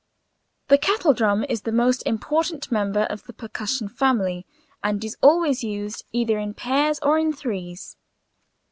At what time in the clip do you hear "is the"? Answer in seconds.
1.47-1.71